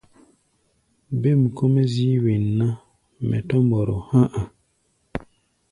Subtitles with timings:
[1.21, 2.67] Bêm kɔ́-mɛ́ zíí wen ná,
[3.27, 4.43] mɛ tɔ̧́ mbɔrɔ há̧ a̧.